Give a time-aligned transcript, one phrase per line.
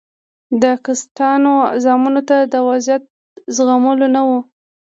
[0.61, 1.53] د کسټانو
[1.83, 3.11] زامنو ته دا وضعیت د
[3.55, 4.29] زغملو نه و.